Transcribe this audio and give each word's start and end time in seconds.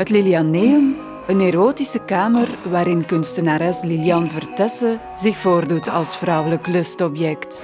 Het 0.00 0.08
Lilianeum, 0.08 0.96
een 1.26 1.40
erotische 1.40 2.04
kamer 2.04 2.58
waarin 2.68 3.06
kunstenares 3.06 3.82
Lilian 3.82 4.30
Vertesse 4.30 5.00
zich 5.16 5.36
voordoet 5.36 5.88
als 5.88 6.16
vrouwelijk 6.16 6.66
lustobject. 6.66 7.62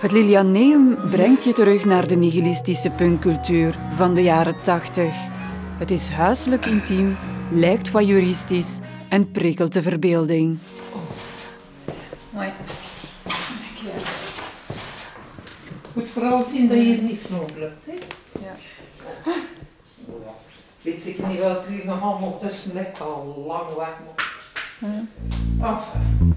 Het 0.00 0.12
Lilianeum 0.12 0.96
brengt 1.10 1.44
je 1.44 1.52
terug 1.52 1.84
naar 1.84 2.06
de 2.06 2.16
nihilistische 2.16 2.90
punkcultuur 2.90 3.78
van 3.94 4.14
de 4.14 4.22
jaren 4.22 4.62
80. 4.62 5.14
Het 5.78 5.90
is 5.90 6.08
huiselijk 6.08 6.66
intiem, 6.66 7.16
lijkt 7.50 7.88
voyeuristisch 7.88 8.78
en 9.08 9.30
prikkelt 9.30 9.72
de 9.72 9.82
verbeelding. 9.82 10.58
Mooi. 12.30 12.48
Moet 15.92 16.08
vooral 16.08 16.44
zien 16.44 16.68
dat 16.68 16.78
je 16.78 16.98
niet 17.02 17.20
vloog 17.20 17.50
hè? 17.84 17.92
Ja. 18.40 18.56
Weet 21.04 21.18
ik 21.18 21.26
niet 21.26 21.40
wat 21.40 21.66
er 21.66 21.86
nog 21.86 22.02
allemaal 22.02 22.38
tussen 22.38 22.72
ligt, 22.74 23.00
al 23.00 23.44
lang 23.46 23.74
weg. 23.76 23.92
Enfin. 25.60 26.34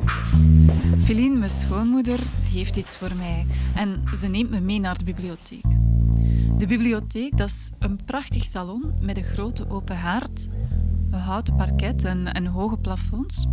Feline, 1.03 1.37
mijn 1.37 1.49
schoonmoeder, 1.49 2.19
die 2.43 2.57
heeft 2.57 2.77
iets 2.77 2.97
voor 2.97 3.15
mij. 3.15 3.45
En 3.75 4.03
ze 4.15 4.27
neemt 4.27 4.49
me 4.49 4.61
mee 4.61 4.79
naar 4.79 4.97
de 4.97 5.03
bibliotheek. 5.03 5.63
De 6.57 6.65
bibliotheek 6.67 7.37
dat 7.37 7.47
is 7.47 7.71
een 7.79 7.99
prachtig 8.05 8.43
salon 8.43 8.93
met 9.01 9.17
een 9.17 9.23
grote 9.23 9.69
open 9.69 9.97
haard, 9.97 10.47
een 11.11 11.19
houten 11.19 11.55
parket 11.55 12.05
en, 12.05 12.33
en 12.33 12.45
hoge 12.45 12.77
plafonds. 12.77 13.45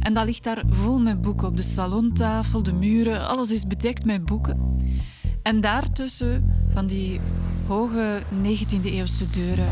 En 0.00 0.14
dat 0.14 0.24
ligt 0.24 0.44
daar 0.44 0.62
vol 0.70 1.00
met 1.00 1.20
boeken 1.20 1.46
op 1.46 1.56
de 1.56 1.62
salontafel, 1.62 2.62
de 2.62 2.74
muren, 2.74 3.28
alles 3.28 3.50
is 3.50 3.66
bedekt 3.66 4.04
met 4.04 4.24
boeken. 4.24 4.76
En 5.42 5.60
daartussen 5.60 6.54
van 6.70 6.86
die 6.86 7.20
hoge 7.66 8.22
19e-eeuwse 8.42 9.30
deuren. 9.30 9.68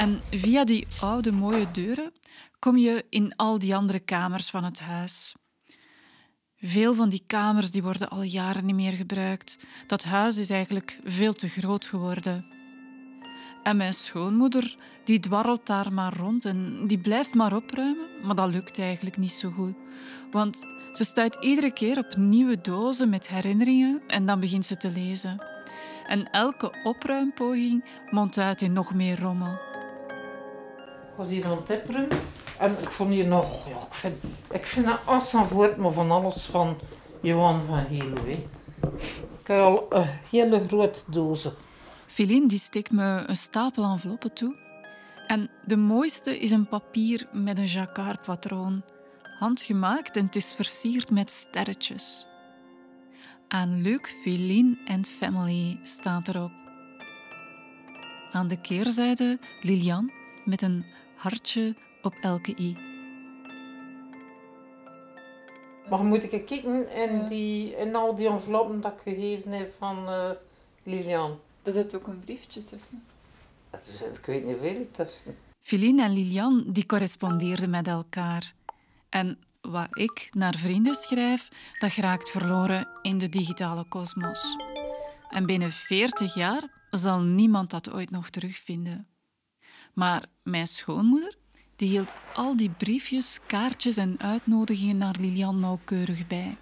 En 0.00 0.20
via 0.30 0.64
die 0.64 0.86
oude 1.00 1.32
mooie 1.32 1.70
deuren 1.70 2.12
kom 2.58 2.76
je 2.76 3.04
in 3.10 3.36
al 3.36 3.58
die 3.58 3.76
andere 3.76 3.98
kamers 3.98 4.50
van 4.50 4.64
het 4.64 4.80
huis. 4.80 5.34
Veel 6.56 6.94
van 6.94 7.08
die 7.08 7.22
kamers 7.26 7.70
die 7.70 7.82
worden 7.82 8.08
al 8.08 8.22
jaren 8.22 8.66
niet 8.66 8.74
meer 8.74 8.92
gebruikt. 8.92 9.58
Dat 9.86 10.04
huis 10.04 10.36
is 10.36 10.50
eigenlijk 10.50 10.98
veel 11.04 11.32
te 11.32 11.48
groot 11.48 11.84
geworden. 11.84 12.46
En 13.62 13.76
mijn 13.76 13.94
schoonmoeder 13.94 14.76
die 15.04 15.20
dwarrelt 15.20 15.66
daar 15.66 15.92
maar 15.92 16.16
rond 16.16 16.44
en 16.44 16.86
die 16.86 16.98
blijft 16.98 17.34
maar 17.34 17.56
opruimen, 17.56 18.06
maar 18.22 18.36
dat 18.36 18.50
lukt 18.50 18.78
eigenlijk 18.78 19.16
niet 19.16 19.32
zo 19.32 19.50
goed. 19.50 19.76
Want 20.30 20.58
ze 20.92 21.04
stuit 21.04 21.36
iedere 21.40 21.72
keer 21.72 21.98
op 21.98 22.16
nieuwe 22.16 22.60
dozen 22.60 23.08
met 23.08 23.28
herinneringen 23.28 24.02
en 24.06 24.26
dan 24.26 24.40
begint 24.40 24.66
ze 24.66 24.76
te 24.76 24.90
lezen. 24.90 25.42
En 26.06 26.30
elke 26.30 26.72
opruimpoging 26.82 27.84
mondt 28.10 28.38
uit 28.38 28.62
in 28.62 28.72
nog 28.72 28.94
meer 28.94 29.20
rommel. 29.20 29.69
Was 31.20 31.28
hier 31.28 31.44
aan 31.44 31.56
het 31.56 31.66
tipperen 31.66 32.08
en 32.58 32.70
ik 32.70 32.88
vond 32.88 33.10
hier 33.10 33.26
nog, 33.26 33.68
ja, 33.68 33.76
ik 33.76 33.94
vind, 33.94 34.14
ik 34.50 34.66
vind 34.66 34.86
dat 34.86 34.98
Assanvoort, 35.04 35.76
maar 35.76 35.92
van 35.92 36.10
alles 36.10 36.44
van 36.44 36.78
Johan 37.22 37.60
van 37.60 37.78
Helo. 37.78 38.26
Ik 39.40 39.46
heb 39.46 39.58
al 39.58 39.86
een 39.88 40.08
hele 40.30 40.64
grote 40.64 41.00
dozen. 41.06 41.52
Feline 42.06 42.48
die 42.48 42.58
steekt 42.58 42.90
me 42.90 43.22
een 43.26 43.36
stapel 43.36 43.84
enveloppen 43.84 44.32
toe. 44.32 44.56
En 45.26 45.50
de 45.66 45.76
mooiste 45.76 46.38
is 46.38 46.50
een 46.50 46.68
papier 46.68 47.28
met 47.32 47.58
een 47.58 47.64
jacquard-patroon. 47.64 48.82
Handgemaakt 49.38 50.16
en 50.16 50.24
het 50.24 50.36
is 50.36 50.52
versierd 50.52 51.10
met 51.10 51.30
sterretjes. 51.30 52.26
Aan 53.48 53.82
Luc, 53.82 54.14
Feline 54.22 54.78
and 54.86 55.08
Family 55.08 55.80
staat 55.82 56.28
erop. 56.28 56.52
Aan 58.32 58.48
de 58.48 58.60
keerzijde 58.60 59.38
Lilian 59.60 60.10
met 60.44 60.62
een 60.62 60.84
hartje 61.20 61.74
op 62.02 62.14
elke 62.22 62.54
i. 62.58 62.76
Maar 65.90 66.04
moet 66.04 66.22
ik 66.22 66.46
kijken 66.46 66.92
in, 66.94 67.26
die, 67.26 67.76
in 67.76 67.94
al 67.94 68.14
die 68.14 68.28
enveloppen 68.28 68.80
dat 68.80 68.92
ik 68.92 69.14
gegeven 69.14 69.52
heb 69.52 69.72
van 69.78 70.08
eh, 70.08 70.30
Lilian? 70.82 71.38
Er 71.62 71.72
zit 71.72 71.94
ook 71.94 72.06
een 72.06 72.20
briefje 72.20 72.64
tussen. 72.64 73.02
Het 73.70 73.86
zit, 73.86 74.16
ik 74.16 74.26
weet 74.26 74.44
niet 74.44 74.58
veel 74.60 74.86
tussen. 74.90 75.36
Feline 75.60 76.02
en 76.02 76.12
Lilian 76.12 76.64
die 76.66 76.86
correspondeerden 76.86 77.70
met 77.70 77.86
elkaar. 77.86 78.52
En 79.08 79.38
wat 79.60 79.98
ik 79.98 80.28
naar 80.32 80.54
vrienden 80.54 80.94
schrijf, 80.94 81.48
dat 81.78 81.92
geraakt 81.92 82.30
verloren 82.30 82.88
in 83.02 83.18
de 83.18 83.28
digitale 83.28 83.84
kosmos. 83.84 84.56
En 85.28 85.46
binnen 85.46 85.70
40 85.70 86.34
jaar 86.34 86.62
zal 86.90 87.20
niemand 87.20 87.70
dat 87.70 87.92
ooit 87.92 88.10
nog 88.10 88.30
terugvinden. 88.30 89.06
Maar 89.94 90.24
mijn 90.42 90.66
schoonmoeder, 90.66 91.36
die 91.76 91.88
hield 91.88 92.14
al 92.34 92.56
die 92.56 92.70
briefjes, 92.70 93.40
kaartjes 93.46 93.96
en 93.96 94.16
uitnodigingen 94.18 94.96
naar 94.96 95.16
Lilian 95.20 95.60
nauwkeurig 95.60 96.26
bij. 96.26 96.56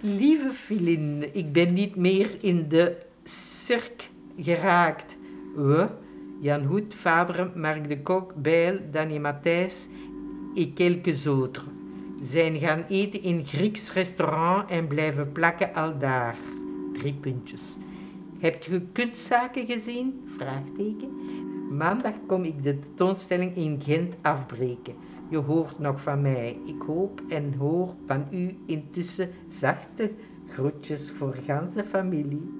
Lieve 0.00 0.50
Filine, 0.52 1.32
ik 1.32 1.52
ben 1.52 1.72
niet 1.72 1.96
meer 1.96 2.36
in 2.40 2.68
de 2.68 3.06
cirk 3.64 4.10
geraakt. 4.38 5.16
We, 5.54 5.88
Jan 6.40 6.64
Hoed, 6.64 6.94
Fabre, 6.94 7.52
Marc 7.54 7.88
de 7.88 8.02
Kok, 8.02 8.34
Bijl, 8.34 8.80
Danny 8.90 9.18
Matthijs 9.18 9.74
et 10.54 10.74
quelques 10.74 11.26
autres 11.26 11.64
zijn 12.22 12.58
gaan 12.58 12.84
eten 12.88 13.22
in 13.22 13.46
Grieks 13.46 13.92
restaurant 13.92 14.70
en 14.70 14.86
blijven 14.86 15.32
plakken 15.32 15.74
aldaar. 15.74 16.36
Drie 16.92 17.14
puntjes. 17.14 17.62
Heb 18.38 18.62
je 18.62 18.82
kunstzaken 18.92 19.66
gezien? 19.66 20.28
Vraagteken. 20.36 21.10
Maandag 21.70 22.14
kom 22.26 22.44
ik 22.44 22.62
de 22.62 22.78
tentoonstelling 22.78 23.56
in 23.56 23.80
Gent 23.82 24.14
afbreken. 24.22 24.94
Je 25.30 25.36
hoort 25.36 25.78
nog 25.78 26.00
van 26.00 26.22
mij. 26.22 26.58
Ik 26.66 26.82
hoop 26.86 27.22
en 27.28 27.54
hoor 27.58 27.94
van 28.06 28.26
u 28.30 28.56
intussen 28.66 29.30
zachte 29.48 30.10
groetjes 30.48 31.12
voor 31.18 31.34
ganse 31.46 31.84
familie. 31.84 32.54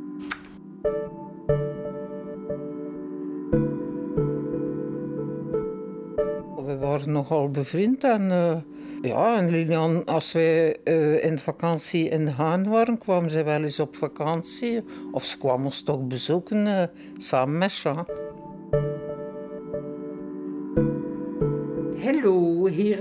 We 6.64 6.76
waren 6.78 7.12
nogal 7.12 7.50
bevriend 7.50 8.04
en 8.04 8.30
eh, 8.30 8.56
ja, 9.02 9.36
en 9.36 9.50
Lilian, 9.50 10.04
als 10.04 10.32
wij 10.32 10.76
eh, 10.82 11.24
in 11.24 11.38
vakantie 11.38 12.08
in 12.08 12.26
Haan 12.26 12.68
waren, 12.68 12.98
kwam 12.98 13.28
zij 13.28 13.44
wel 13.44 13.62
eens 13.62 13.80
op 13.80 13.96
vakantie. 13.96 14.84
Of 15.12 15.24
ze 15.24 15.38
kwam 15.38 15.64
ons 15.64 15.82
toch 15.82 16.06
bezoeken 16.06 16.66
eh, 16.66 16.88
samen 17.16 17.58
met 17.58 17.76
Jean. 17.76 18.25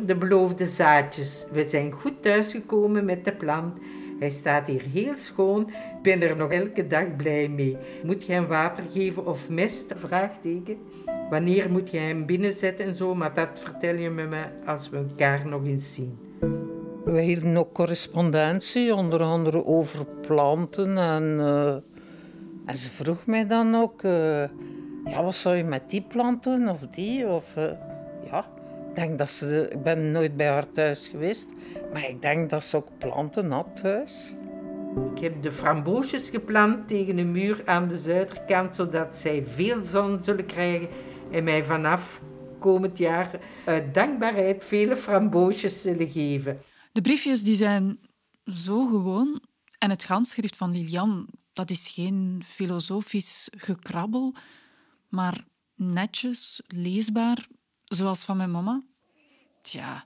De 0.06 0.16
beloofde 0.16 0.66
zaadjes. 0.66 1.46
We 1.52 1.68
zijn 1.70 1.92
goed 1.92 2.22
thuisgekomen 2.22 3.06
met 3.06 3.26
de 3.26 3.34
plant. 3.34 3.78
Hij 4.20 4.30
staat 4.30 4.68
hier 4.68 4.82
heel 4.94 5.14
schoon. 5.18 5.62
Ik 5.70 6.02
ben 6.02 6.22
er 6.22 6.36
nog 6.36 6.52
elke 6.52 6.88
dag 6.88 7.16
blij 7.16 7.50
mee. 7.50 7.78
Moet 8.04 8.26
je 8.26 8.34
hem 8.34 8.48
water 8.48 8.84
geven 8.92 9.26
of 9.26 9.50
mest? 9.50 9.94
Vraagteken. 9.96 10.78
Wanneer 11.30 11.72
moet 11.72 11.92
je 11.92 11.98
hem 11.98 12.26
binnenzetten 12.26 12.86
en 12.86 12.96
zo? 12.96 13.16
Maar 13.16 13.34
dat 13.34 13.50
vertel 13.54 13.96
je 13.96 14.10
me 14.10 14.46
als 14.66 14.90
we 14.90 14.98
elkaar 14.98 15.48
nog 15.48 15.66
eens 15.66 15.94
zien. 15.94 16.18
We 17.06 17.22
hielden 17.22 17.58
ook 17.58 17.74
correspondentie, 17.74 18.96
onder 18.96 19.22
andere 19.22 19.66
over 19.66 20.06
planten. 20.06 20.98
En, 20.98 21.40
eh, 21.40 21.76
en 22.66 22.76
ze 22.76 22.90
vroeg 22.90 23.26
mij 23.26 23.48
dan 23.48 23.76
ook, 23.76 24.04
eh, 24.04 24.48
ja, 25.06 25.24
wat 25.24 25.36
zou 25.36 25.56
je 25.56 25.64
met 25.64 25.90
die 25.90 26.02
plant 26.02 26.44
doen 26.44 26.70
of 26.70 26.80
die? 26.92 27.28
Of, 27.28 27.56
eh, 27.56 27.72
ja, 28.32 28.46
denk 28.96 29.18
dat 29.18 29.32
ze, 29.32 29.68
ik 29.72 29.84
ben 29.84 30.12
nooit 30.12 30.38
bij 30.38 30.48
haar 30.48 30.72
thuis 30.72 31.08
geweest, 31.08 31.52
maar 31.94 32.10
ik 32.10 32.22
denk 32.22 32.50
dat 32.50 32.64
ze 32.64 32.78
ook 32.78 32.98
planten 32.98 33.52
had 33.52 33.76
thuis. 33.76 34.36
Ik 35.16 35.22
heb 35.22 35.42
de 35.42 35.52
framboosjes 35.52 36.30
geplant 36.30 36.88
tegen 36.88 37.18
een 37.18 37.32
muur 37.32 37.62
aan 37.66 37.88
de 37.88 37.98
zuiderkant, 37.98 38.76
zodat 38.76 39.18
zij 39.18 39.46
veel 39.48 39.84
zon 39.84 40.20
zullen 40.24 40.46
krijgen 40.46 40.88
en 41.32 41.44
mij 41.44 41.64
vanaf 41.64 42.22
komend 42.60 42.98
jaar 42.98 43.40
uit 43.66 43.94
dankbaarheid 43.94 44.66
vele 44.66 44.96
framboosjes 44.96 45.82
zullen 45.82 46.12
geven. 46.12 46.60
De 46.92 47.02
briefjes 47.02 47.44
die 47.44 47.56
zijn 47.56 48.00
zo 48.46 48.86
gewoon. 48.86 49.42
En 49.78 49.90
het 49.90 50.06
handschrift 50.06 50.56
van 50.56 50.72
Lilian, 50.72 51.28
dat 51.54 51.70
is 51.70 51.88
geen 51.88 52.42
filosofisch 52.46 53.50
gekrabbel, 53.58 54.36
maar 55.10 55.44
netjes, 55.76 56.62
leesbaar, 56.68 57.48
zoals 57.86 58.24
van 58.24 58.38
mijn 58.38 58.52
mama. 58.52 58.84
Tja, 59.62 60.06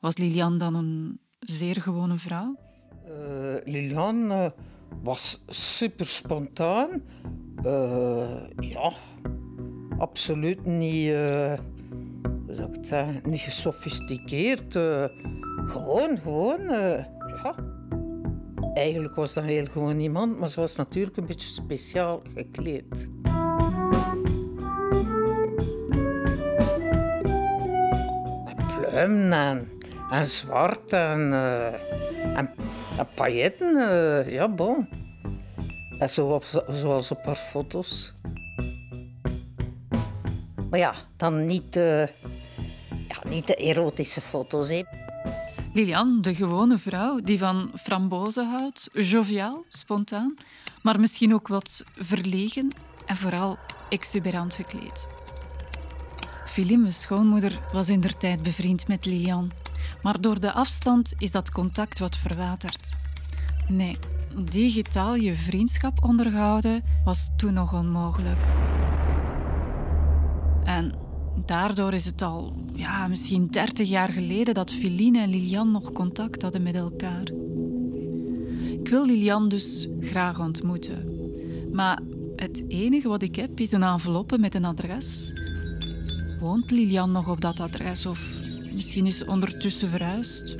was 0.00 0.16
Lilian 0.16 0.58
dan 0.58 0.74
een 0.74 1.20
zeer 1.38 1.76
gewone 1.76 2.16
vrouw? 2.16 2.56
Eh, 3.04 3.72
Lilian 3.72 4.30
eh, 4.30 4.50
was 5.02 5.42
super 5.46 6.06
spontaan. 6.06 7.02
Eh, 7.62 8.40
ja, 8.58 8.92
absoluut 9.98 10.66
niet, 10.66 11.10
hoe 11.10 12.54
zou 12.54 12.68
ik 12.68 12.76
het 12.76 12.86
zeggen, 12.86 13.22
niet 13.24 13.40
gesofisticeerd. 13.40 14.72
gewoon, 15.66 16.18
gewoon, 16.18 16.60
ja. 17.42 17.54
Eigenlijk 18.74 19.14
was 19.14 19.34
dat 19.34 19.44
heel 19.44 19.66
gewoon 19.66 20.00
iemand, 20.00 20.38
maar 20.38 20.48
ze 20.48 20.60
was 20.60 20.76
natuurlijk 20.76 21.16
een 21.16 21.26
beetje 21.26 21.48
speciaal 21.48 22.22
gekleed. 22.34 23.08
En, 28.92 30.26
zwart 30.26 30.92
en, 30.92 31.20
uh, 31.20 31.66
en, 32.36 32.50
en 32.98 33.08
pailletten. 33.14 33.76
Uh, 33.76 34.32
ja, 34.32 34.48
bon. 34.48 34.88
En 35.98 36.10
zo 36.10 36.26
op, 36.26 36.44
zoals 36.68 37.10
op 37.10 37.24
haar 37.24 37.34
foto's. 37.34 38.12
Maar 40.70 40.78
ja, 40.78 40.94
dan 41.16 41.46
niet, 41.46 41.76
uh, 41.76 42.06
ja, 43.08 43.16
niet 43.28 43.46
de 43.46 43.54
erotische 43.54 44.20
foto's. 44.20 44.70
Hè. 44.70 44.82
Lilian, 45.72 46.18
de 46.20 46.34
gewone 46.34 46.78
vrouw 46.78 47.20
die 47.20 47.38
van 47.38 47.70
frambozen 47.74 48.48
houdt, 48.48 48.88
joviaal, 48.92 49.64
spontaan, 49.68 50.34
maar 50.82 51.00
misschien 51.00 51.34
ook 51.34 51.48
wat 51.48 51.82
verlegen 51.96 52.68
en 53.06 53.16
vooral 53.16 53.58
exuberant 53.88 54.54
gekleed. 54.54 55.19
Philippe, 56.50 56.90
schoonmoeder, 56.90 57.60
was 57.72 57.88
in 57.88 58.00
der 58.00 58.16
tijd 58.16 58.42
bevriend 58.42 58.88
met 58.88 59.04
Lilian, 59.04 59.50
maar 60.02 60.20
door 60.20 60.40
de 60.40 60.52
afstand 60.52 61.12
is 61.18 61.30
dat 61.30 61.50
contact 61.50 61.98
wat 61.98 62.16
verwaterd. 62.16 62.88
Nee, 63.68 63.96
digitaal 64.44 65.14
je 65.14 65.34
vriendschap 65.34 66.04
onderhouden 66.04 66.82
was 67.04 67.30
toen 67.36 67.54
nog 67.54 67.74
onmogelijk. 67.74 68.46
En 70.64 70.94
daardoor 71.46 71.92
is 71.92 72.04
het 72.04 72.22
al 72.22 72.52
ja, 72.72 73.08
misschien 73.08 73.46
30 73.46 73.88
jaar 73.88 74.08
geleden 74.08 74.54
dat 74.54 74.72
Philine 74.72 75.20
en 75.20 75.30
Lilian 75.30 75.70
nog 75.70 75.92
contact 75.92 76.42
hadden 76.42 76.62
met 76.62 76.74
elkaar. 76.74 77.24
Ik 78.80 78.88
wil 78.88 79.06
Lilian 79.06 79.48
dus 79.48 79.88
graag 80.00 80.40
ontmoeten. 80.40 81.10
Maar 81.72 82.00
het 82.34 82.64
enige 82.68 83.08
wat 83.08 83.22
ik 83.22 83.36
heb 83.36 83.60
is 83.60 83.72
een 83.72 83.82
enveloppe 83.82 84.38
met 84.38 84.54
een 84.54 84.64
adres. 84.64 85.32
Woont 86.40 86.70
Lilian 86.70 87.12
nog 87.12 87.28
op 87.28 87.40
dat 87.40 87.60
adres 87.60 88.06
of 88.06 88.40
misschien 88.72 89.06
is 89.06 89.18
ze 89.18 89.26
ondertussen 89.26 89.88
verhuisd? 89.88 90.56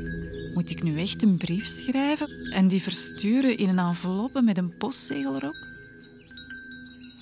Moet 0.55 0.71
ik 0.71 0.83
nu 0.83 0.99
echt 0.99 1.23
een 1.23 1.37
brief 1.37 1.67
schrijven 1.67 2.53
en 2.53 2.69
die 2.69 2.83
versturen 2.83 3.57
in 3.57 3.69
een 3.69 3.79
enveloppe 3.79 4.43
met 4.43 4.59
een 4.59 4.77
postzegel 4.77 5.35
erop? 5.35 5.67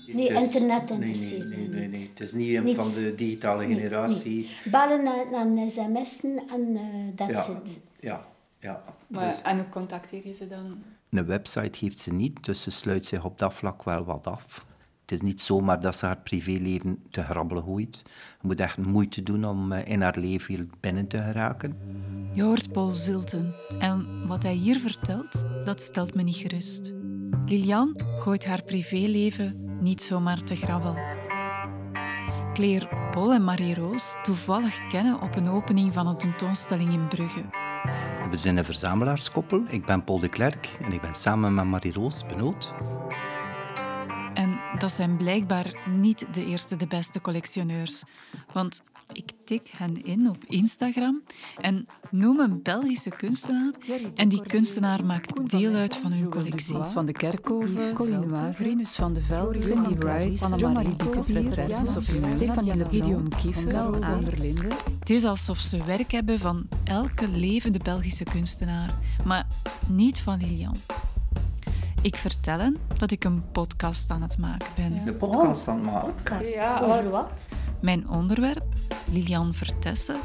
Nee, 0.06 0.28
internet 0.28 0.90
interesseert 0.90 1.48
nee, 1.48 1.58
nee, 1.58 1.68
nee, 1.68 1.88
nee, 1.88 2.10
Het 2.10 2.20
is 2.20 2.32
niet 2.32 2.56
een 2.56 2.74
van 2.74 2.90
de 2.94 3.14
digitale 3.14 3.66
generatie. 3.66 4.48
Bellen 4.70 5.06
en, 5.32 5.70
sms'en 5.70 6.42
en 6.50 6.68
uh, 6.70 7.14
that's 7.14 7.46
ja, 7.46 7.60
it. 7.64 7.80
Ja, 8.00 8.26
ja. 8.58 8.84
Maar, 9.06 9.26
dus, 9.26 9.42
en 9.42 9.56
hoe 9.56 9.68
contacteer 9.68 10.26
je 10.26 10.32
ze 10.32 10.48
dan? 10.48 10.82
Een 11.10 11.26
website 11.26 11.78
heeft 11.78 11.98
ze 11.98 12.12
niet, 12.12 12.44
dus 12.44 12.62
ze 12.62 12.70
sluit 12.70 13.06
zich 13.06 13.24
op 13.24 13.38
dat 13.38 13.54
vlak 13.54 13.82
wel 13.82 14.04
wat 14.04 14.26
af. 14.26 14.66
Het 15.08 15.20
is 15.20 15.26
niet 15.26 15.40
zomaar 15.40 15.80
dat 15.80 15.96
ze 15.96 16.06
haar 16.06 16.18
privéleven 16.18 16.98
te 17.10 17.22
grabbelen 17.22 17.62
gooit. 17.62 18.02
Je 18.40 18.46
moet 18.46 18.60
echt 18.60 18.76
moeite 18.76 19.22
doen 19.22 19.44
om 19.44 19.72
in 19.72 20.00
haar 20.00 20.18
leven 20.18 20.70
binnen 20.80 21.06
te 21.06 21.22
geraken. 21.22 21.76
Je 22.32 22.42
hoort 22.42 22.72
Paul 22.72 22.92
Zilten. 22.92 23.54
En 23.78 24.26
wat 24.26 24.42
hij 24.42 24.54
hier 24.54 24.78
vertelt, 24.78 25.44
dat 25.64 25.80
stelt 25.80 26.14
me 26.14 26.22
niet 26.22 26.36
gerust. 26.36 26.92
Lilian 27.44 28.00
gooit 28.18 28.46
haar 28.46 28.62
privéleven 28.62 29.76
niet 29.80 30.02
zomaar 30.02 30.42
te 30.42 30.56
grabbel. 30.56 30.96
Claire, 32.52 33.10
Paul 33.10 33.32
en 33.32 33.44
Marie-Roos 33.44 34.16
toevallig 34.22 34.88
kennen 34.88 35.20
op 35.20 35.36
een 35.36 35.48
opening 35.48 35.92
van 35.94 36.06
een 36.06 36.16
tentoonstelling 36.16 36.92
in 36.92 37.08
Brugge. 37.08 37.44
We 38.30 38.36
zijn 38.36 38.56
een 38.56 38.64
verzamelaarskoppel. 38.64 39.62
Ik 39.68 39.86
ben 39.86 40.04
Paul 40.04 40.18
de 40.18 40.28
Klerk 40.28 40.76
en 40.80 40.92
ik 40.92 41.00
ben 41.00 41.14
samen 41.14 41.54
met 41.54 41.64
Marie-Roos 41.64 42.26
benoot. 42.26 42.74
Dat 44.78 44.90
zijn 44.90 45.16
blijkbaar 45.16 45.74
niet 45.88 46.26
de 46.34 46.46
eerste 46.46 46.76
de 46.76 46.86
beste 46.86 47.20
collectioneurs. 47.20 48.02
Want 48.52 48.82
ik 49.12 49.30
tik 49.44 49.68
hen 49.76 50.04
in 50.04 50.28
op 50.28 50.44
Instagram 50.46 51.22
en 51.60 51.86
noem 52.10 52.40
een 52.40 52.62
Belgische 52.62 53.10
kunstenaar. 53.10 53.72
En 54.14 54.28
die 54.28 54.42
kunstenaar 54.42 55.04
maakt 55.04 55.50
deel 55.50 55.74
uit 55.74 55.96
van 55.96 56.12
hun 56.12 56.30
collectie. 56.30 56.84
van 56.84 57.06
de 57.06 57.12
Kerkhoven, 57.12 57.92
Colin 57.92 58.28
Wagerenus 58.28 58.94
van 58.94 59.12
de 59.12 59.22
Velde, 59.22 59.62
Cindy 59.62 59.94
Wright, 59.94 60.42
Annemarie 60.42 60.96
Bietesbier, 60.96 61.64
Stefanie 62.34 62.76
Le 62.76 62.86
Gideon 62.90 63.28
Kiefer, 63.28 64.02
Aanderlinde. 64.02 64.68
Het 64.98 65.10
is 65.10 65.24
alsof 65.24 65.58
ze 65.58 65.84
werk 65.84 66.10
hebben 66.10 66.38
van 66.38 66.68
elke 66.84 67.28
levende 67.28 67.78
Belgische 67.78 68.24
kunstenaar, 68.24 68.98
maar 69.24 69.46
niet 69.88 70.20
van 70.20 70.38
Lilian. 70.38 70.76
Ik 72.02 72.16
vertel 72.16 72.58
hen 72.58 72.76
dat 72.98 73.10
ik 73.10 73.24
een 73.24 73.50
podcast 73.52 74.10
aan 74.10 74.22
het 74.22 74.38
maken 74.38 74.68
ben. 74.74 75.04
De 75.04 75.12
podcast 75.12 75.68
aan 75.68 75.76
het 75.76 75.84
maken? 75.84 76.14
Podcast? 76.14 76.54
Ja, 76.54 76.80
over 76.80 77.10
wat? 77.10 77.48
Mijn 77.80 78.08
onderwerp, 78.08 78.64
Lilian 79.10 79.54
Vertessen, 79.54 80.20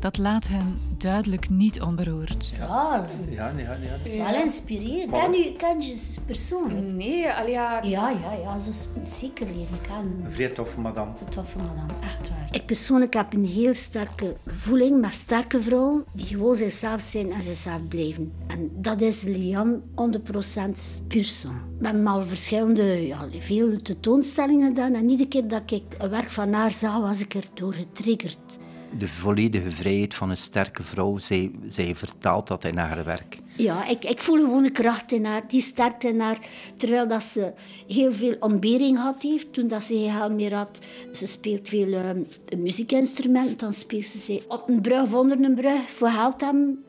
dat 0.00 0.18
laat 0.18 0.48
hen 0.48 0.76
duidelijk 0.98 1.50
niet 1.50 1.80
onberoerd. 1.80 2.56
Ja, 2.58 3.06
ja, 3.28 3.52
ja, 3.56 3.74
ja, 3.82 3.96
dat 3.96 4.12
is 4.12 4.16
wel 4.16 4.34
inspirerend. 4.34 5.10
Ken 5.10 5.32
je, 5.32 5.52
ken 5.56 5.80
je 5.80 5.96
ze 5.96 6.20
persoonlijk? 6.20 6.86
Nee, 6.86 7.30
al 7.30 7.46
ja. 7.46 7.82
Ja, 7.82 8.10
ja, 8.10 8.32
ja, 8.42 8.58
zo 8.58 8.70
zeker 9.04 9.46
leren 9.46 9.80
kennen. 9.80 10.24
Een 10.24 10.32
vrij 10.32 10.48
toffe 10.48 10.80
madame. 10.80 11.10
Een 11.20 11.30
toffe 11.30 11.58
madame, 11.58 11.92
echt 12.02 12.28
waar. 12.28 12.48
Ik 12.50 12.66
persoonlijk 12.66 13.14
heb 13.14 13.32
een 13.32 13.44
heel 13.44 13.74
sterke 13.74 14.36
voeling 14.46 15.00
met 15.00 15.14
sterke 15.14 15.62
vrouwen 15.62 16.04
die 16.12 16.26
gewoon 16.26 16.56
zichzelf 16.56 17.00
zijn 17.00 17.32
en 17.32 17.42
zichzelf 17.42 17.88
blijven. 17.88 18.32
En 18.46 18.70
dat 18.72 19.00
is 19.00 19.22
Lian 19.22 19.82
100% 19.94 21.06
puur 21.06 21.24
zo. 21.24 21.48
We 21.78 21.86
hebben 21.86 22.06
al 22.06 22.26
verschillende, 22.26 23.06
ja, 23.06 23.28
veel 23.38 23.82
tentoonstellingen 23.82 24.68
gedaan 24.68 24.94
en 24.94 25.08
iedere 25.08 25.28
keer 25.28 25.48
dat 25.48 25.70
ik 25.70 25.82
een 25.98 26.10
werk 26.10 26.30
van 26.30 26.52
haar 26.52 26.70
zag, 26.70 27.00
was 27.00 27.20
ik 27.20 27.34
erdoor 27.34 27.74
getriggerd 27.74 28.58
de 28.98 29.08
volledige 29.08 29.70
vrijheid 29.70 30.14
van 30.14 30.30
een 30.30 30.36
sterke 30.36 30.82
vrouw, 30.82 31.18
zij, 31.18 31.50
zij 31.66 31.96
vertaalt 31.96 32.46
dat 32.46 32.64
in 32.64 32.76
haar 32.76 33.04
werk. 33.04 33.38
Ja, 33.56 33.88
ik, 33.88 34.04
ik 34.04 34.20
voel 34.20 34.36
gewoon 34.36 34.62
de 34.62 34.70
kracht 34.70 35.12
in 35.12 35.24
haar, 35.24 35.48
die 35.48 35.60
sterkte 35.60 36.08
in 36.08 36.20
haar. 36.20 36.38
Terwijl 36.76 37.08
dat 37.08 37.22
ze 37.22 37.52
heel 37.86 38.12
veel 38.12 38.36
ontbering 38.40 38.98
had 38.98 39.22
heeft, 39.22 39.52
toen 39.52 39.68
dat 39.68 39.84
ze 39.84 40.10
geld 40.18 40.32
meer 40.32 40.54
had. 40.54 40.80
Ze 41.12 41.26
speelt 41.26 41.68
veel 41.68 41.88
uh, 41.88 42.10
muziekinstrumenten, 42.58 43.56
dan 43.56 43.74
speelt 43.74 44.06
ze 44.06 44.42
op 44.48 44.68
een 44.68 44.80
brug 44.80 45.02
of 45.02 45.14
onder 45.14 45.40
een 45.40 45.54
brug 45.54 45.90
voor 45.90 46.08
geld 46.10 46.40
hebben. 46.40 46.84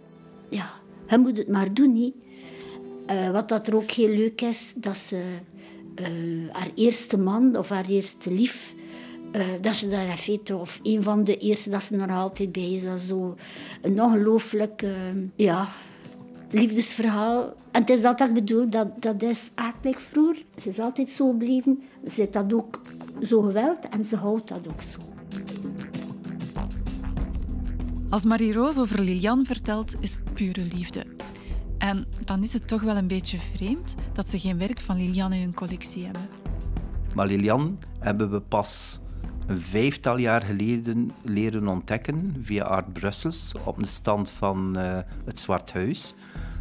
Ja, 0.50 0.72
je 1.08 1.18
moet 1.18 1.38
het 1.38 1.48
maar 1.48 1.74
doen, 1.74 1.94
niet. 1.94 2.16
Uh, 3.12 3.30
wat 3.30 3.50
dat 3.50 3.68
er 3.68 3.76
ook 3.76 3.92
heel 3.92 4.16
leuk 4.16 4.42
is, 4.42 4.74
dat 4.76 4.98
ze 4.98 5.24
uh, 5.96 6.08
haar 6.52 6.72
eerste 6.76 7.18
man 7.18 7.58
of 7.58 7.70
haar 7.70 7.86
eerste 7.86 8.32
lief 8.32 8.74
uh, 9.32 9.42
dat 9.62 9.76
ze 9.76 9.90
dat 9.90 10.00
heeft, 10.00 10.52
of 10.52 10.80
een 10.84 11.04
van 11.04 11.24
de 11.24 11.38
eerste 11.38 11.70
dat 11.70 11.84
ze 11.84 11.96
nog 11.96 12.10
altijd 12.10 12.52
bij 12.52 12.74
is. 12.74 12.84
Dat 12.84 12.98
is 12.98 13.08
zo 13.08 13.36
een 13.82 14.02
ongelooflijk 14.02 14.82
uh, 14.82 14.92
ja, 15.36 15.70
liefdesverhaal. 16.50 17.54
En 17.72 17.82
het 17.82 17.90
is 17.90 18.02
dat 18.02 18.22
ik 18.22 18.34
bedoel, 18.34 18.70
dat, 18.70 18.88
dat 19.02 19.22
is 19.22 19.52
eigenlijk 19.56 20.00
vroeger. 20.00 20.44
Ze 20.58 20.70
is 20.70 20.80
altijd 20.80 21.12
zo 21.12 21.30
gebleven. 21.30 21.82
Ze 22.10 22.22
heeft 22.22 22.34
dat 22.34 22.54
ook 22.54 22.82
zo 23.22 23.42
geweld 23.42 23.90
en 23.90 24.06
ze 24.06 24.16
houdt 24.16 24.48
dat 24.48 24.68
ook 24.72 24.82
zo. 24.82 25.00
Als 28.10 28.26
Marie-Roos 28.26 28.80
over 28.80 29.02
Lilian 29.02 29.46
vertelt, 29.46 29.96
is 30.00 30.16
het 30.16 30.34
pure 30.34 30.62
liefde. 30.76 31.06
En 31.78 32.08
dan 32.26 32.44
is 32.44 32.54
het 32.54 32.68
toch 32.68 32.82
wel 32.82 32.98
een 32.98 33.08
beetje 33.08 33.38
vreemd 33.38 33.96
dat 34.14 34.28
ze 34.28 34.40
geen 34.40 34.58
werk 34.58 34.80
van 34.80 34.98
Lilian 34.98 35.34
in 35.34 35.42
hun 35.42 35.54
collectie 35.54 36.04
hebben. 36.04 36.22
Maar 37.16 37.28
Lilian 37.28 37.80
hebben 38.00 38.32
we 38.32 38.40
pas 38.40 39.00
een 39.52 39.62
vijftal 39.62 40.18
jaar 40.18 40.42
geleden 40.42 41.12
leren 41.22 41.68
ontdekken 41.68 42.36
via 42.42 42.64
Art 42.64 42.94
Brussels 42.94 43.54
op 43.64 43.80
de 43.80 43.88
stand 43.88 44.32
van 44.32 44.74
uh, 44.78 44.98
het 45.26 45.40
Zwart 45.40 45.74
Huis. 45.74 46.16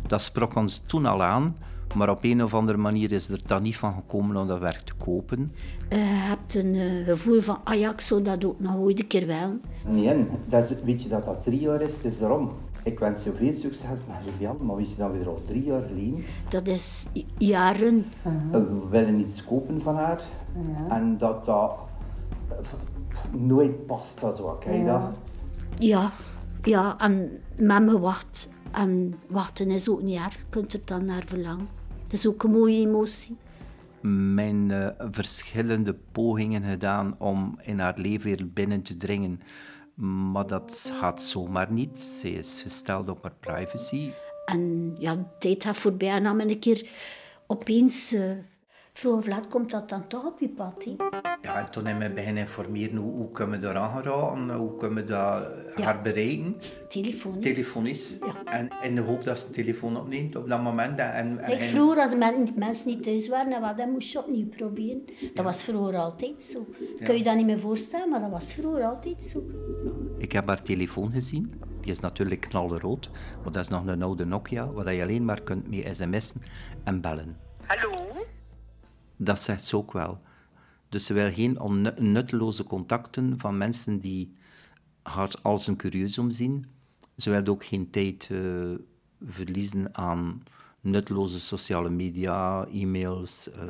Dat 0.06 0.22
sprak 0.22 0.54
ons 0.54 0.82
toen 0.86 1.06
al 1.06 1.22
aan, 1.22 1.56
maar 1.94 2.10
op 2.10 2.24
een 2.24 2.42
of 2.42 2.54
andere 2.54 2.78
manier 2.78 3.12
is 3.12 3.28
er 3.28 3.46
dan 3.46 3.62
niet 3.62 3.76
van 3.76 3.94
gekomen 3.94 4.36
om 4.36 4.46
dat 4.46 4.58
werk 4.58 4.80
te 4.80 4.94
kopen. 5.04 5.52
Uh, 5.92 5.98
je 5.98 6.04
hebt 6.04 6.54
een 6.54 6.74
uh, 6.74 7.04
gevoel 7.06 7.40
van, 7.40 7.58
ah 7.64 7.78
ja, 7.78 7.90
ik 7.92 8.00
zou 8.00 8.22
dat 8.22 8.44
ook 8.44 8.60
nog 8.60 8.76
ooit 8.76 9.00
een 9.00 9.06
keer 9.06 9.26
wel. 9.26 9.58
Nee, 9.86 10.26
dat 10.48 10.70
is, 10.70 10.76
weet 10.84 11.02
je 11.02 11.08
dat 11.08 11.24
dat 11.24 11.42
drie 11.42 11.60
jaar 11.60 11.80
is? 11.80 11.96
Het 11.96 12.04
is 12.04 12.20
erom. 12.20 12.52
Ik 12.84 12.98
wens 12.98 13.22
zoveel 13.22 13.52
succes 13.52 14.00
met 14.06 14.16
Lilian, 14.24 14.66
maar 14.66 14.76
weet 14.76 14.90
je 14.90 14.96
dat 14.96 15.12
we 15.12 15.18
er 15.18 15.28
al 15.28 15.42
drie 15.46 15.64
jaar 15.64 15.82
geleden... 15.82 16.24
Dat 16.48 16.66
is 16.66 17.06
jaren. 17.38 17.94
Uh 18.26 18.32
-huh. 18.50 18.52
We 18.52 18.88
willen 18.90 19.20
iets 19.20 19.44
kopen 19.44 19.80
van 19.82 19.96
haar. 19.96 20.20
-huh. 20.54 20.96
En 20.96 21.18
dat 21.18 21.44
dat 21.44 21.88
nooit 23.36 23.86
past 23.86 24.20
dat 24.20 24.36
zo, 24.36 24.56
kijk 24.60 24.84
dat? 24.86 25.02
Ja, 25.78 26.10
ja, 26.62 26.98
en 26.98 27.42
met 27.56 27.82
me 27.82 27.98
wacht. 27.98 28.48
En 28.70 29.14
wachten 29.28 29.70
is 29.70 29.88
ook 29.88 30.02
niet 30.02 30.18
erg, 30.18 30.34
je 30.34 30.44
kunt 30.50 30.72
er 30.72 30.80
dan 30.84 31.04
naar 31.04 31.22
verlangen. 31.26 31.68
Het 32.02 32.12
is 32.12 32.26
ook 32.26 32.42
een 32.42 32.50
mooie 32.50 32.86
emotie. 32.86 33.36
Mijn 34.34 34.68
uh, 34.68 34.88
verschillende 34.98 35.96
pogingen 36.12 36.62
gedaan 36.62 37.14
om 37.18 37.58
in 37.62 37.78
haar 37.78 37.98
leven 37.98 38.26
weer 38.26 38.52
binnen 38.52 38.82
te 38.82 38.96
dringen. 38.96 39.40
Maar 40.32 40.46
dat 40.46 40.92
gaat 40.94 41.22
zomaar 41.22 41.72
niet. 41.72 42.00
Ze 42.00 42.30
is 42.30 42.62
gesteld 42.62 43.08
op 43.08 43.22
haar 43.22 43.34
privacy. 43.40 44.10
En 44.44 44.94
ja, 44.98 45.14
de 45.14 45.24
tijd 45.38 45.64
gaat 45.64 45.76
voorbij 45.76 46.10
en 46.10 46.22
dan 46.22 46.36
ben 46.36 46.50
ik 46.50 46.60
keer 46.60 46.90
opeens... 47.46 48.12
Uh, 48.12 48.30
vroeg 49.00 49.16
of 49.16 49.26
laat 49.26 49.46
komt 49.48 49.70
dat 49.70 49.88
dan 49.88 50.06
toch 50.06 50.24
op 50.24 50.40
je 50.40 50.48
pad. 50.48 50.86
Ja, 51.42 51.58
en 51.58 51.70
toen 51.70 51.86
hebben 51.86 52.08
we 52.08 52.14
beginnen 52.14 52.42
informeren 52.42 52.96
hoe, 52.96 53.12
hoe 53.12 53.30
kunnen 53.30 53.60
we 53.60 53.68
eraan 53.68 54.02
geraken, 54.02 54.54
hoe 54.54 54.76
kunnen 54.76 55.04
we 55.04 55.10
dat, 55.10 55.50
haar 55.74 56.02
bereiken. 56.02 56.56
Telefonisch. 56.88 57.42
Telefonisch. 57.42 58.16
Ja. 58.20 58.52
En 58.52 58.68
in 58.82 58.94
de 58.94 59.00
hoop 59.00 59.24
dat 59.24 59.38
ze 59.38 59.46
de 59.46 59.52
telefoon 59.52 59.96
opneemt 59.96 60.36
op 60.36 60.48
dat 60.48 60.62
moment. 60.62 60.98
En, 60.98 61.38
en, 61.38 61.38
en- 61.38 61.64
vroeger, 61.64 62.02
als 62.02 62.14
men- 62.14 62.48
mensen 62.54 62.88
niet 62.88 63.02
thuis 63.02 63.28
waren, 63.28 63.52
en 63.52 63.60
wat, 63.60 63.76
dan 63.76 63.90
moest 63.90 64.12
je 64.12 64.18
opnieuw 64.18 64.48
proberen. 64.48 65.04
Dat 65.34 65.44
was 65.44 65.62
vroeger 65.62 65.96
altijd 65.96 66.42
zo. 66.42 66.66
Kun 67.02 67.16
je 67.16 67.22
dat 67.22 67.36
niet 67.36 67.46
meer 67.46 67.60
voorstellen, 67.60 68.08
maar 68.08 68.20
dat 68.20 68.30
was 68.30 68.52
vroeger 68.54 68.84
altijd 68.84 69.22
zo. 69.22 69.42
Ik 70.18 70.32
heb 70.32 70.46
haar 70.46 70.62
telefoon 70.62 71.10
gezien. 71.12 71.52
Die 71.80 71.90
is 71.90 72.00
natuurlijk 72.00 72.40
knalrood, 72.40 73.10
maar 73.42 73.52
dat 73.52 73.62
is 73.62 73.68
nog 73.68 73.86
een 73.86 74.02
oude 74.02 74.24
Nokia, 74.24 74.72
waar 74.72 74.92
je 74.92 75.02
alleen 75.02 75.24
maar 75.24 75.42
kunt 75.42 75.68
mee 75.68 75.94
sms'en 75.94 76.42
en 76.84 77.00
bellen. 77.00 77.36
Hallo? 77.66 77.99
Dat 79.22 79.40
zegt 79.40 79.64
ze 79.64 79.76
ook 79.76 79.92
wel. 79.92 80.20
Dus 80.88 81.04
ze 81.04 81.12
wil 81.12 81.32
geen 81.32 81.58
nutteloze 81.98 82.64
contacten 82.64 83.38
van 83.38 83.58
mensen 83.58 83.98
die 83.98 84.34
haar 85.02 85.32
als 85.42 85.66
een 85.66 85.76
curiosum 85.76 86.30
zien. 86.30 86.66
Ze 87.16 87.30
wil 87.30 87.46
ook 87.46 87.64
geen 87.64 87.90
tijd 87.90 88.28
eh, 88.30 88.40
verliezen 89.24 89.96
aan 89.96 90.42
nutteloze 90.80 91.40
sociale 91.40 91.90
media, 91.90 92.66
e-mails, 92.66 93.50
eh, 93.50 93.62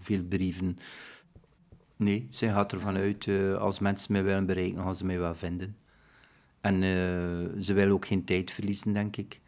veel 0.00 0.22
brieven. 0.22 0.78
Nee, 1.96 2.26
zij 2.30 2.52
gaat 2.52 2.72
ervan 2.72 2.96
uit, 2.96 3.26
eh, 3.26 3.56
als 3.56 3.78
mensen 3.78 4.12
mij 4.12 4.24
willen 4.24 4.46
bereiken, 4.46 4.82
gaan 4.82 4.96
ze 4.96 5.06
mij 5.06 5.18
wel 5.18 5.34
vinden. 5.34 5.76
En 6.60 6.82
ze 7.62 7.72
wil 7.72 7.90
ook 7.90 8.06
geen 8.06 8.24
tijd 8.24 8.50
verliezen, 8.50 8.92
denk 8.92 9.16
ik. 9.16 9.40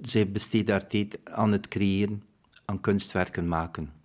Zij 0.00 0.30
besteedt 0.30 0.68
haar 0.68 0.86
tijd 0.86 1.18
aan 1.24 1.52
het 1.52 1.68
creëren, 1.68 2.22
aan 2.64 2.80
kunstwerken 2.80 3.48
maken. 3.48 3.97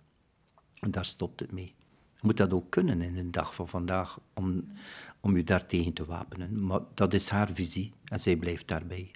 Daar 0.90 1.04
stopt 1.04 1.40
het 1.40 1.52
mee. 1.52 1.74
Je 2.14 2.20
moet 2.20 2.36
dat 2.36 2.52
ook 2.52 2.70
kunnen 2.70 3.02
in 3.02 3.14
de 3.14 3.30
dag 3.30 3.54
van 3.54 3.68
vandaag 3.68 4.20
om, 4.34 4.64
om 5.20 5.36
je 5.36 5.44
daartegen 5.44 5.92
te 5.92 6.04
wapenen. 6.04 6.66
Maar 6.66 6.80
dat 6.94 7.14
is 7.14 7.28
haar 7.28 7.50
visie 7.52 7.92
en 8.04 8.20
zij 8.20 8.36
blijft 8.36 8.68
daarbij. 8.68 9.10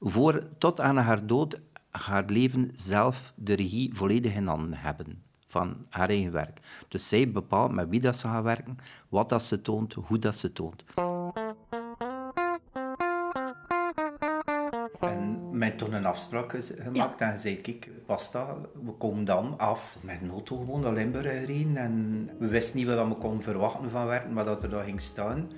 Voor, 0.00 0.48
tot 0.58 0.80
aan 0.80 0.96
haar 0.96 1.26
dood 1.26 1.60
haar 1.90 2.24
leven 2.26 2.70
zelf 2.74 3.32
de 3.36 3.54
regie 3.54 3.94
volledig 3.94 4.34
in 4.34 4.46
handen 4.46 4.78
hebben 4.78 5.22
van 5.46 5.86
haar 5.90 6.08
eigen 6.08 6.32
werk. 6.32 6.60
Dus 6.88 7.08
zij 7.08 7.30
bepaalt 7.30 7.72
met 7.72 7.88
wie 7.88 8.00
dat 8.00 8.16
ze 8.16 8.26
gaat 8.26 8.42
werken, 8.42 8.78
wat 9.08 9.28
dat 9.28 9.42
ze 9.42 9.62
toont, 9.62 9.94
hoe 9.94 10.18
dat 10.18 10.36
ze 10.36 10.52
toont. 10.52 10.84
Mij 15.54 15.70
toen 15.70 15.92
een 15.92 16.06
afspraak 16.06 16.54
gemaakt. 16.58 17.20
En 17.20 17.38
zei 17.38 17.58
ik, 17.62 17.90
basta, 18.06 18.56
we 18.84 18.92
komen 18.92 19.24
dan 19.24 19.58
af 19.58 19.96
met 20.00 20.18
een 20.22 20.30
auto 20.30 20.56
gewoon 20.56 20.80
naar 20.80 20.92
Limburg 20.92 21.38
gereden. 21.38 21.76
En 21.76 22.30
we 22.38 22.46
wisten 22.48 22.78
niet 22.78 22.86
wat 22.86 23.08
we 23.08 23.14
konden 23.14 23.42
verwachten 23.42 23.90
van 23.90 24.06
werken, 24.06 24.34
wat 24.34 24.46
dat 24.46 24.62
er 24.62 24.70
daar 24.70 24.84
ging 24.84 25.00
staan. 25.00 25.36
Maar 25.36 25.48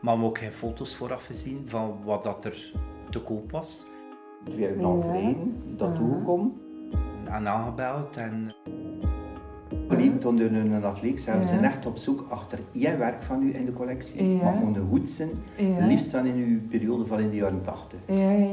we 0.00 0.08
hebben 0.08 0.26
ook 0.26 0.38
geen 0.38 0.52
foto's 0.52 0.96
vooraf 0.96 1.26
gezien 1.26 1.68
van 1.68 1.98
wat 2.04 2.22
dat 2.22 2.44
er 2.44 2.72
te 3.10 3.20
koop 3.20 3.50
was. 3.50 3.86
Twee 4.48 4.60
jaar 4.60 4.76
lang 4.76 5.04
geleden, 5.04 5.76
dat 5.76 5.94
toegekomen. 5.94 6.60
En 7.24 7.48
aangebeld 7.48 8.16
en 8.16 8.54
Liep 9.96 10.26
onder 10.26 10.54
een 10.54 10.84
atleet, 10.84 11.20
ze 11.20 11.38
zijn 11.42 11.64
echt 11.64 11.86
op 11.86 11.96
zoek 11.96 12.24
achter 12.28 12.58
één 12.72 12.98
werk 12.98 13.22
van 13.22 13.42
u 13.42 13.54
in 13.54 13.64
de 13.64 13.72
collectie. 13.72 14.22
Maar 14.22 14.54
moet 14.54 14.76
een 14.76 14.88
goed 14.90 15.10
zijn, 15.10 15.30
liefst 15.78 16.10
van 16.10 16.26
in 16.26 16.34
uw 16.34 16.58
periode 16.68 17.06
van 17.06 17.20
in 17.20 17.30
de 17.30 17.36
jaren 17.36 17.62
80. 17.64 17.98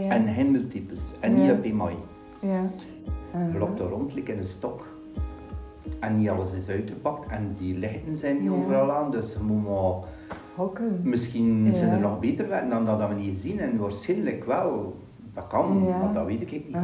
En 0.09 0.33
geen 0.33 0.51
multiples, 0.51 1.11
en 1.19 1.33
niet 1.33 1.51
op 1.51 1.63
email. 1.63 2.05
Je 3.51 3.57
loopt 3.59 3.79
er 3.79 3.89
rond, 3.89 4.15
in 4.15 4.37
een 4.37 4.45
stok. 4.45 4.85
En 5.99 6.17
niet 6.17 6.29
alles 6.29 6.53
is 6.53 6.69
uitgepakt. 6.69 7.31
En 7.31 7.55
die 7.57 7.77
lichten 7.77 8.17
zijn 8.17 8.41
niet 8.41 8.49
overal 8.49 8.91
aan, 8.91 9.11
dus 9.11 9.33
je 9.33 9.39
moet 9.43 9.63
maar... 9.63 9.93
Misschien 11.01 11.67
zijn 11.71 11.91
er 11.91 11.99
nog 11.99 12.19
beter 12.19 12.47
werken 12.47 12.69
dan 12.69 12.85
dat 12.85 13.07
we 13.07 13.13
niet 13.13 13.37
zien. 13.37 13.59
En 13.59 13.77
waarschijnlijk 13.77 14.45
wel. 14.45 14.95
Dat 15.33 15.47
kan, 15.47 15.83
maar 15.83 16.13
dat 16.13 16.25
weet 16.25 16.41
ik 16.41 16.51
niet. 16.51 16.77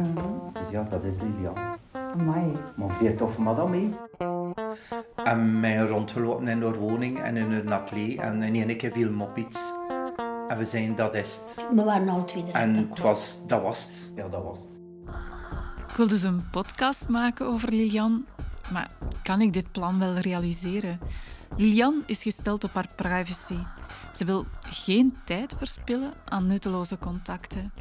Dus 0.52 0.70
ja, 0.70 0.86
dat 0.88 1.04
is 1.04 1.20
Lilian. 1.20 1.54
Maar 2.76 2.90
vrij 2.90 3.12
toffe 3.12 3.40
madame. 3.40 3.88
En 5.24 5.60
mij 5.60 5.78
rondgelopen 5.78 6.48
in 6.48 6.62
haar 6.62 6.78
woning 6.78 7.20
en 7.20 7.36
in 7.36 7.52
haar 7.52 7.72
atelier 7.72 8.18
en 8.18 8.42
in 8.42 8.68
één 8.68 8.76
keer 8.76 8.92
viel 8.92 9.10
me 9.10 9.24
op 9.24 9.38
iets. 9.38 9.72
En 10.48 10.58
we 10.58 10.64
zijn, 10.64 10.94
dat 10.94 11.14
is 11.14 11.36
het. 11.36 11.66
We 11.74 11.82
waren 11.82 12.08
al 12.08 12.24
twee 12.24 12.44
En 12.52 12.74
het 12.74 12.98
was, 13.00 13.46
dat 13.46 13.62
was 13.62 13.86
het. 13.86 14.12
Ja, 14.14 14.28
dat 14.28 14.42
was 14.42 14.60
het. 14.60 14.78
Ik 15.88 15.96
wil 15.96 16.08
dus 16.08 16.22
een 16.22 16.50
podcast 16.50 17.08
maken 17.08 17.46
over 17.46 17.70
Lilian, 17.70 18.26
maar 18.72 18.90
kan 19.22 19.40
ik 19.40 19.52
dit 19.52 19.72
plan 19.72 19.98
wel 19.98 20.14
realiseren? 20.14 20.98
Lilian 21.56 22.02
is 22.06 22.22
gesteld 22.22 22.64
op 22.64 22.74
haar 22.74 22.88
privacy. 22.94 23.58
Ze 24.14 24.24
wil 24.24 24.46
geen 24.68 25.16
tijd 25.24 25.54
verspillen 25.58 26.12
aan 26.24 26.46
nutteloze 26.46 26.98
contacten. 26.98 27.72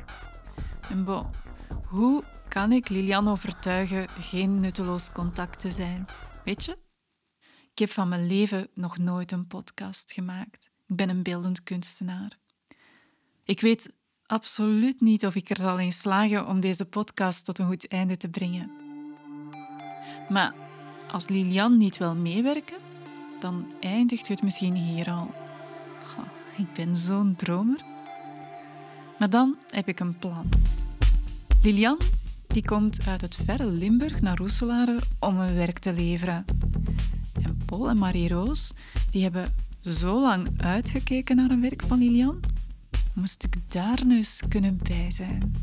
En 0.90 1.04
bon, 1.04 1.26
hoe 1.86 2.24
kan 2.48 2.72
ik 2.72 2.90
Lilian 2.90 3.30
overtuigen 3.30 4.08
geen 4.20 4.60
nutteloos 4.60 5.12
contact 5.12 5.60
te 5.60 5.70
zijn? 5.70 6.06
Weet 6.44 6.64
je? 6.64 6.83
Ik 7.74 7.80
heb 7.80 7.90
van 7.90 8.10
mijn 8.10 8.28
leven 8.28 8.68
nog 8.74 8.98
nooit 8.98 9.32
een 9.32 9.48
podcast 9.48 10.12
gemaakt. 10.12 10.70
Ik 10.88 10.96
ben 10.96 11.10
een 11.10 11.24
beeldend 11.24 11.64
kunstenaar. 11.64 12.38
Ik 13.44 13.62
weet 13.62 13.94
absoluut 14.26 15.02
niet 15.02 15.26
of 15.26 15.36
ik 15.36 15.50
er 15.50 15.58
zal 15.58 15.80
in 15.80 15.92
slagen 15.92 16.48
om 16.48 16.60
deze 16.60 16.86
podcast 16.86 17.46
tot 17.46 17.60
een 17.60 17.68
goed 17.68 17.88
einde 17.88 18.18
te 18.18 18.30
brengen. 18.30 18.72
Maar 20.30 20.54
als 21.12 21.28
Lilian 21.28 21.78
niet 21.78 21.98
wil 21.98 22.16
meewerken, 22.16 22.78
dan 23.40 23.74
eindigt 23.80 24.28
het 24.28 24.42
misschien 24.42 24.76
hier 24.76 25.10
al. 25.10 25.34
Ik 26.58 26.74
ben 26.74 26.96
zo'n 26.96 27.36
dromer. 27.36 27.84
Maar 29.20 29.30
dan 29.30 29.58
heb 29.70 29.88
ik 29.88 30.00
een 30.00 30.18
plan. 30.18 30.50
Lilian 31.62 31.98
die 32.48 32.66
komt 32.66 33.08
uit 33.08 33.22
het 33.22 33.36
verre 33.36 33.66
Limburg 33.66 34.22
naar 34.22 34.38
Roeselare 34.38 35.00
om 35.20 35.40
een 35.40 35.56
werk 35.56 35.80
te 35.80 35.94
leveren. 35.94 36.46
En 37.74 37.80
Paul 37.80 37.90
en 37.90 37.98
Marie-Roos 37.98 38.74
die 39.10 39.24
hebben 39.24 39.54
zo 39.86 40.22
lang 40.22 40.62
uitgekeken 40.62 41.36
naar 41.36 41.50
een 41.50 41.62
werk 41.62 41.82
van 41.82 41.98
Lilian, 42.00 42.40
moest 43.14 43.44
ik 43.44 43.56
daar 43.68 44.06
nu 44.06 44.16
eens 44.16 44.42
kunnen 44.48 44.80
bij 44.84 45.12
zijn. 45.12 45.54